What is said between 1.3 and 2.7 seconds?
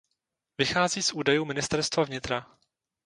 ministerstva vnitra.